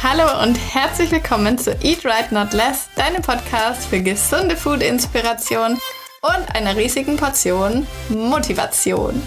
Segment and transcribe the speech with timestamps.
[0.00, 5.72] Hallo und herzlich willkommen zu Eat Right Not Less, deinem Podcast für gesunde Food-Inspiration
[6.22, 9.20] und einer riesigen Portion Motivation.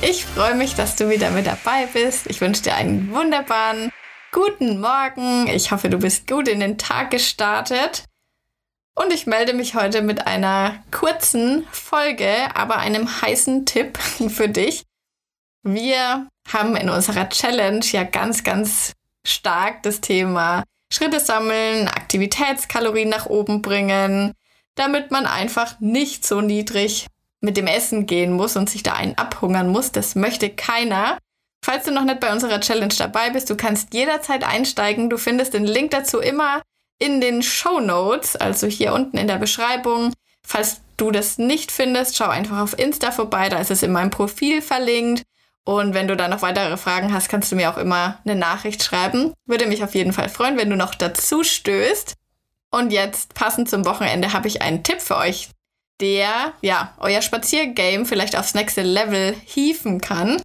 [0.00, 2.30] Ich freue mich, dass du wieder mit dabei bist.
[2.30, 3.92] Ich wünsche dir einen wunderbaren
[4.32, 5.48] guten Morgen.
[5.48, 8.04] Ich hoffe, du bist gut in den Tag gestartet.
[8.94, 13.98] Und ich melde mich heute mit einer kurzen Folge, aber einem heißen Tipp
[14.28, 14.84] für dich.
[15.62, 18.94] Wir haben in unserer Challenge ja ganz, ganz
[19.26, 24.32] stark das Thema Schritte sammeln, Aktivitätskalorien nach oben bringen,
[24.74, 27.06] damit man einfach nicht so niedrig
[27.40, 29.92] mit dem Essen gehen muss und sich da einen abhungern muss.
[29.92, 31.18] Das möchte keiner.
[31.64, 35.10] Falls du noch nicht bei unserer Challenge dabei bist, du kannst jederzeit einsteigen.
[35.10, 36.62] Du findest den Link dazu immer
[36.98, 40.12] in den Show Notes, also hier unten in der Beschreibung.
[40.46, 44.10] Falls du das nicht findest, schau einfach auf Insta vorbei, da ist es in meinem
[44.10, 45.22] Profil verlinkt.
[45.64, 48.82] Und wenn du da noch weitere Fragen hast, kannst du mir auch immer eine Nachricht
[48.82, 49.32] schreiben.
[49.46, 52.14] Würde mich auf jeden Fall freuen, wenn du noch dazu stößt.
[52.70, 55.48] Und jetzt, passend zum Wochenende, habe ich einen Tipp für euch,
[56.00, 60.42] der, ja, euer Spaziergame vielleicht aufs nächste Level hieven kann.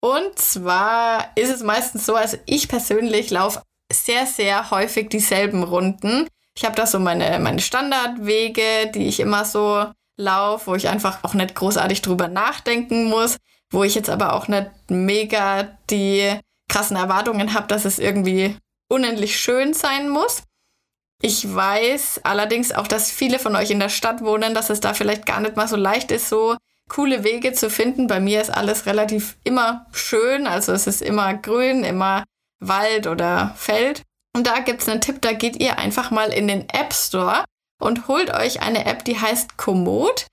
[0.00, 6.26] Und zwar ist es meistens so, also ich persönlich laufe sehr, sehr häufig dieselben Runden.
[6.56, 9.86] Ich habe da so meine, meine Standardwege, die ich immer so
[10.16, 13.36] laufe, wo ich einfach auch nicht großartig drüber nachdenken muss
[13.70, 18.56] wo ich jetzt aber auch nicht mega die krassen Erwartungen habe, dass es irgendwie
[18.88, 20.42] unendlich schön sein muss.
[21.22, 24.94] Ich weiß allerdings auch, dass viele von euch in der Stadt wohnen, dass es da
[24.94, 26.56] vielleicht gar nicht mal so leicht ist, so
[26.88, 28.06] coole Wege zu finden.
[28.06, 32.24] Bei mir ist alles relativ immer schön, also es ist immer grün, immer
[32.60, 34.02] Wald oder Feld.
[34.34, 37.44] Und da gibt es einen Tipp, da geht ihr einfach mal in den App Store
[37.78, 40.26] und holt euch eine App, die heißt Komoot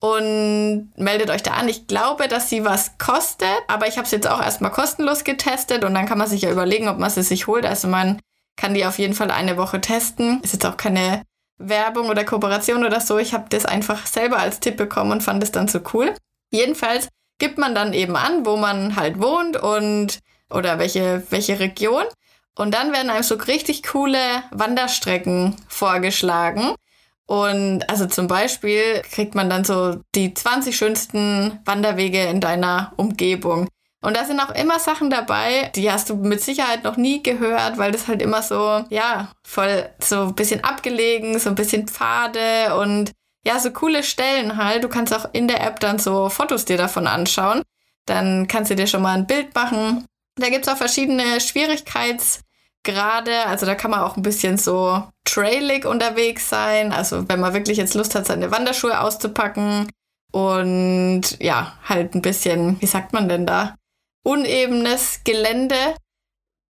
[0.00, 1.68] und meldet euch da an.
[1.68, 5.84] Ich glaube, dass sie was kostet, aber ich habe es jetzt auch erstmal kostenlos getestet
[5.84, 7.66] und dann kann man sich ja überlegen, ob man sie sich holt.
[7.66, 8.20] Also man
[8.56, 10.40] kann die auf jeden Fall eine Woche testen.
[10.42, 11.22] Ist jetzt auch keine
[11.58, 13.18] Werbung oder Kooperation oder so.
[13.18, 16.14] Ich habe das einfach selber als Tipp bekommen und fand es dann so cool.
[16.50, 20.18] Jedenfalls gibt man dann eben an, wo man halt wohnt und
[20.50, 22.04] oder welche, welche Region.
[22.58, 26.74] Und dann werden einem so richtig coole Wanderstrecken vorgeschlagen.
[27.24, 33.68] Und also zum Beispiel kriegt man dann so die 20 schönsten Wanderwege in deiner Umgebung.
[34.02, 37.78] Und da sind auch immer Sachen dabei, die hast du mit Sicherheit noch nie gehört,
[37.78, 42.76] weil das halt immer so, ja, voll so ein bisschen abgelegen, so ein bisschen Pfade
[42.80, 43.12] und
[43.44, 44.82] ja, so coole Stellen halt.
[44.82, 47.62] Du kannst auch in der App dann so Fotos dir davon anschauen.
[48.04, 50.06] Dann kannst du dir schon mal ein Bild machen.
[50.34, 52.40] Da gibt's auch verschiedene Schwierigkeits-
[52.82, 53.46] gerade.
[53.46, 56.92] Also da kann man auch ein bisschen so trailig unterwegs sein.
[56.92, 59.90] Also wenn man wirklich jetzt Lust hat, seine Wanderschuhe auszupacken
[60.32, 63.74] und ja, halt ein bisschen, wie sagt man denn da,
[64.24, 65.94] unebenes Gelände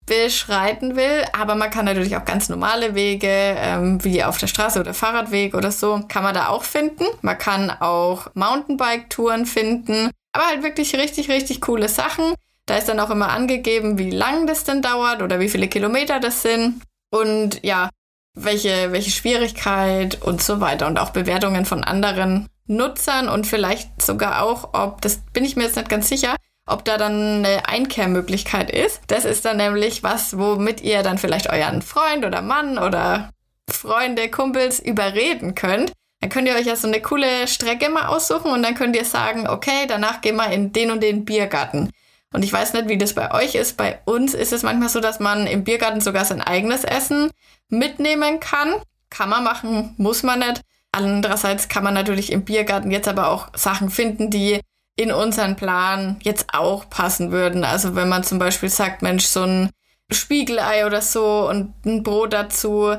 [0.06, 1.24] beschreiten will.
[1.32, 5.54] Aber man kann natürlich auch ganz normale Wege, ähm, wie auf der Straße oder Fahrradweg
[5.54, 7.04] oder so, kann man da auch finden.
[7.20, 10.10] Man kann auch Mountainbike-Touren finden.
[10.32, 12.34] Aber halt wirklich richtig, richtig coole Sachen.
[12.66, 16.20] Da ist dann auch immer angegeben, wie lang das denn dauert oder wie viele Kilometer
[16.20, 16.82] das sind.
[17.10, 17.90] Und ja,
[18.34, 20.86] welche, welche Schwierigkeit und so weiter.
[20.86, 25.64] Und auch Bewertungen von anderen Nutzern und vielleicht sogar auch, ob, das bin ich mir
[25.64, 26.36] jetzt nicht ganz sicher,
[26.66, 29.00] ob da dann eine Einkehrmöglichkeit ist.
[29.08, 33.30] Das ist dann nämlich was, womit ihr dann vielleicht euren Freund oder Mann oder
[33.68, 35.92] Freunde, Kumpels überreden könnt.
[36.20, 39.04] Dann könnt ihr euch ja so eine coole Strecke mal aussuchen und dann könnt ihr
[39.04, 41.90] sagen, okay, danach gehen wir in den und den Biergarten.
[42.32, 43.76] Und ich weiß nicht, wie das bei euch ist.
[43.76, 47.30] Bei uns ist es manchmal so, dass man im Biergarten sogar sein eigenes Essen
[47.68, 48.74] mitnehmen kann.
[49.10, 50.62] Kann man machen, muss man nicht.
[50.92, 54.60] Andererseits kann man natürlich im Biergarten jetzt aber auch Sachen finden, die
[54.96, 57.64] in unseren Plan jetzt auch passen würden.
[57.64, 59.70] Also wenn man zum Beispiel sagt, Mensch, so ein
[60.10, 62.96] Spiegelei oder so und ein Brot dazu.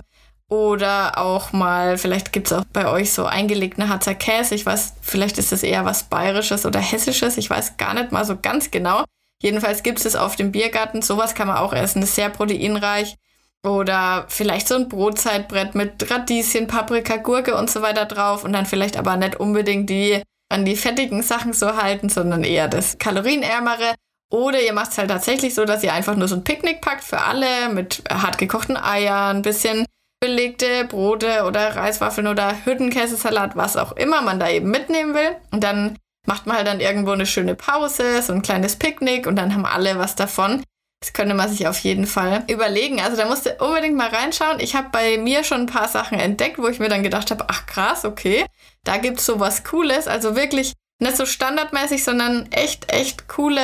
[0.50, 4.54] Oder auch mal, vielleicht gibt es auch bei euch so eingelegten Harzer Käse.
[4.54, 7.38] Ich weiß, vielleicht ist das eher was Bayerisches oder Hessisches.
[7.38, 9.04] Ich weiß gar nicht mal so ganz genau.
[9.44, 11.02] Jedenfalls gibt es auf dem Biergarten.
[11.02, 12.02] Sowas kann man auch essen.
[12.02, 13.18] Ist sehr proteinreich.
[13.66, 18.46] Oder vielleicht so ein Brotzeitbrett mit Radieschen, Paprika, Gurke und so weiter drauf.
[18.46, 22.70] Und dann vielleicht aber nicht unbedingt die an die fettigen Sachen so halten, sondern eher
[22.70, 23.96] das kalorienärmere.
[24.32, 27.04] Oder ihr macht es halt tatsächlich so, dass ihr einfach nur so ein Picknick packt
[27.04, 29.86] für alle mit hart gekochten Eiern, ein bisschen
[30.22, 35.36] belegte Brote oder Reiswaffeln oder Hüttenkäsesalat, was auch immer man da eben mitnehmen will.
[35.52, 35.98] Und dann
[36.28, 39.66] macht man halt dann irgendwo eine schöne Pause, so ein kleines Picknick und dann haben
[39.66, 40.64] alle was davon.
[41.02, 43.02] Das könnte man sich auf jeden Fall überlegen.
[43.02, 44.62] Also da musst du unbedingt mal reinschauen.
[44.62, 47.46] Ich habe bei mir schon ein paar Sachen entdeckt, wo ich mir dann gedacht habe,
[47.50, 48.46] ach krass, okay,
[48.86, 50.08] da gibt's so was Cooles.
[50.08, 53.62] Also wirklich nicht so standardmäßig, sondern echt, echt coole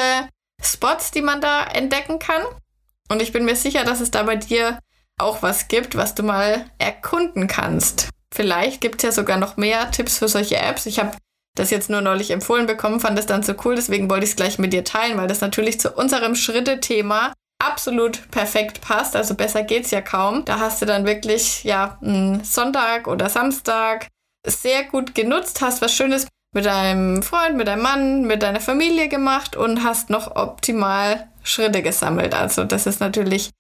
[0.61, 2.41] Spots, die man da entdecken kann.
[3.09, 4.79] Und ich bin mir sicher, dass es da bei dir
[5.17, 8.09] auch was gibt, was du mal erkunden kannst.
[8.33, 10.85] Vielleicht gibt es ja sogar noch mehr Tipps für solche Apps.
[10.85, 11.15] Ich habe
[11.59, 14.35] das jetzt nur neulich empfohlen bekommen, fand das dann so cool, deswegen wollte ich es
[14.35, 19.15] gleich mit dir teilen, weil das natürlich zu unserem Schritte-Thema absolut perfekt passt.
[19.15, 20.45] Also besser geht's ja kaum.
[20.45, 24.07] Da hast du dann wirklich ja einen Sonntag oder Samstag
[24.47, 29.09] sehr gut genutzt, hast was Schönes mit deinem Freund, mit deinem Mann, mit deiner Familie
[29.09, 32.33] gemacht und hast noch optimal Schritte gesammelt.
[32.33, 33.51] Also das ist natürlich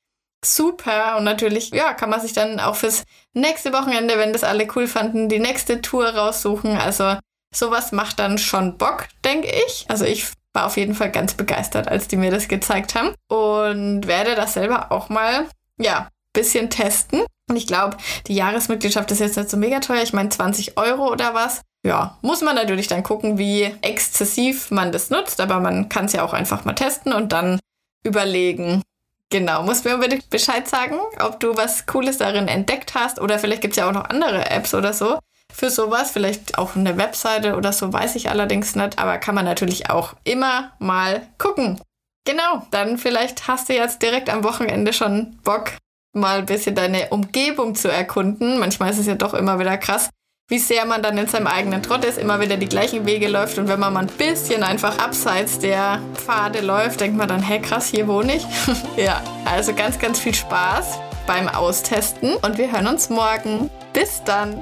[0.43, 3.03] super und natürlich, ja, kann man sich dann auch fürs
[3.33, 6.77] nächste Wochenende, wenn das alle cool fanden, die nächste Tour raussuchen.
[6.77, 7.17] Also
[7.53, 9.85] sowas macht dann schon Bock, denke ich.
[9.87, 14.07] Also ich war auf jeden Fall ganz begeistert, als die mir das gezeigt haben und
[14.07, 15.47] werde das selber auch mal,
[15.77, 17.23] ja, bisschen testen.
[17.49, 17.97] Und ich glaube,
[18.27, 20.03] die Jahresmitgliedschaft ist jetzt nicht so mega teuer.
[20.03, 21.61] Ich meine 20 Euro oder was.
[21.83, 26.13] Ja, muss man natürlich dann gucken, wie exzessiv man das nutzt, aber man kann es
[26.13, 27.59] ja auch einfach mal testen und dann
[28.03, 28.83] überlegen,
[29.31, 33.61] Genau, musst mir unbedingt Bescheid sagen, ob du was Cooles darin entdeckt hast oder vielleicht
[33.61, 35.19] gibt es ja auch noch andere Apps oder so
[35.51, 36.11] für sowas.
[36.11, 40.13] Vielleicht auch eine Webseite oder so, weiß ich allerdings nicht, aber kann man natürlich auch
[40.23, 41.79] immer mal gucken.
[42.25, 45.71] Genau, dann vielleicht hast du jetzt direkt am Wochenende schon Bock,
[46.13, 48.59] mal ein bisschen deine Umgebung zu erkunden.
[48.59, 50.09] Manchmal ist es ja doch immer wieder krass,
[50.49, 53.57] wie sehr man dann in seinem eigenen Trott ist, immer wieder die gleichen Wege läuft.
[53.57, 57.61] Und wenn man mal ein bisschen einfach abseits der Pfade läuft, denkt man dann, hey
[57.61, 58.45] krass, hier wohne ich.
[58.97, 63.69] ja, also ganz, ganz viel Spaß beim Austesten und wir hören uns morgen.
[63.93, 64.61] Bis dann!